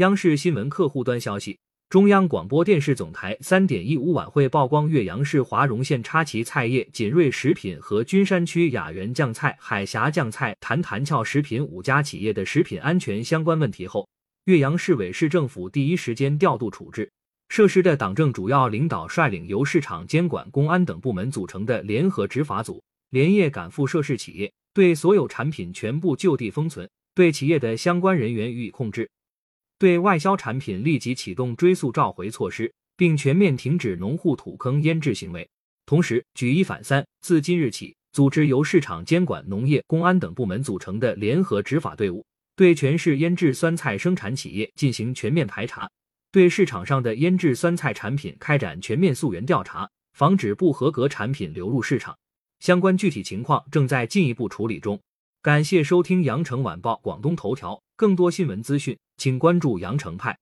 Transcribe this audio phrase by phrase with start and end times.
[0.00, 1.58] 央视新闻客户端消息，
[1.90, 14.08] 中央广播电视总台三点一五晚会曝光岳阳市华容县插旗菜业锦瑞食品和君山区雅园酱菜、海峡酱菜、谭谭俏食品五家企业的食品安全相关问题后，
[14.46, 17.10] 岳阳市委市政府第一时间调度处置。
[17.50, 29.06] 涉事的党政主要领导率领由市场监管、公安等部门组成的联合执法组，连夜赶赴涉事企业，对所有产品全部就地封存，对企业的相关人员予以控制。
[29.80, 35.48] 对外销产品立即启动追溯召回措施，并全面停止农户土坑腌制行为。
[35.86, 42.22] 同时，举一反三，自今日起，组织由市场监管、农业、公安等部门组成的联合执法队伍，
[42.54, 45.90] 对全市腌制酸菜生产企业进行全面排查，
[46.30, 52.14] 对市场上的腌制酸菜产品开展全面溯源调查，防止不合格产品流入市场。
[52.58, 55.00] 相关具体情况正在进一步处理中。
[55.40, 60.40] 感谢收听羊城晚报广东头条，更多新闻资讯，请关注羊城派。